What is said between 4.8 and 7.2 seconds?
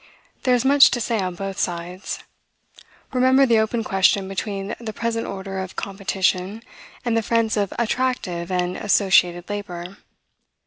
present order of "competition," and